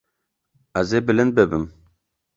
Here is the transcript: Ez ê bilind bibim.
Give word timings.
Ez 0.79 0.89
ê 0.97 0.99
bilind 1.07 1.33
bibim. 1.37 1.65